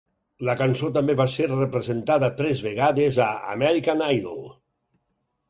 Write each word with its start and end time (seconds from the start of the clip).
La 0.47 0.53
cançó 0.61 0.87
també 0.95 1.15
va 1.19 1.27
ser 1.33 1.47
representada 1.51 2.31
tres 2.41 2.63
vegades 2.69 3.21
a 3.27 3.29
"American 3.53 4.03
Idol". 4.09 4.43